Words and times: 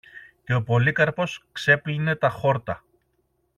και 0.43 0.53
ο 0.53 0.63
Πολύκαρπος 0.63 1.45
ξέπλενε 1.51 2.15
τα 2.15 2.29
χόρτα. 2.29 2.83